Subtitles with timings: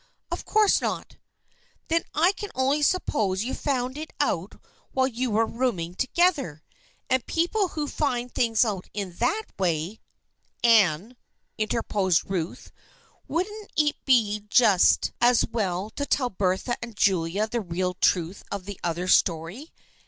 [0.31, 1.17] ""Of course not.""
[1.87, 4.59] Then I can only suppose that you found it out
[4.93, 6.63] while you were rooming together,
[7.07, 9.99] and people who find out things in that way
[10.63, 11.17] ""Anne,"
[11.59, 12.71] interposed Ruth,"
[13.27, 16.97] wouldn't it be just 240 THE FBIENDSHIP OF ANNE as well to tell Bertha and
[16.97, 19.71] Julia the real truth of the other story?